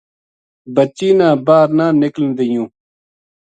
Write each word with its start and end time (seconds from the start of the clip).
بچی 0.75 1.09
نا 1.17 1.29
باہر 1.45 1.69
نہ 1.77 1.85
نِکلن 2.01 2.29
دیوں 2.37 2.67